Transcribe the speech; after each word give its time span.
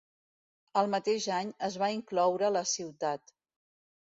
El 0.81 0.87
mateix 0.93 1.27
any 1.35 1.51
es 1.67 1.77
va 1.83 1.91
incloure 1.99 2.51
la 2.57 2.65
ciutat. 2.73 3.37